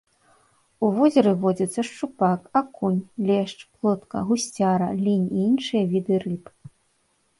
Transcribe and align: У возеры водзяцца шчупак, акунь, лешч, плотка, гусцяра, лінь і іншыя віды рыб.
У 0.85 0.87
возеры 0.95 1.33
водзяцца 1.43 1.81
шчупак, 1.89 2.41
акунь, 2.61 2.97
лешч, 3.27 3.55
плотка, 3.75 4.17
гусцяра, 4.31 4.89
лінь 5.05 5.27
і 5.35 5.49
іншыя 5.49 5.83
віды 5.93 6.15
рыб. 6.25 6.43